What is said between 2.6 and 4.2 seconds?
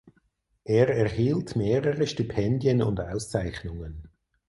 und Auszeichnungen.